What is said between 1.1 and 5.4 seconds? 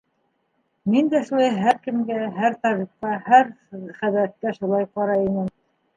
дә шулай һәр кемгә, һәр табипҡа, һәр хәҙрәткә шулай ҡарай